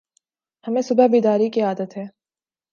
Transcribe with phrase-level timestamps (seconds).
[0.65, 2.05] ہمیں صبح بیداری کی عادت ہے۔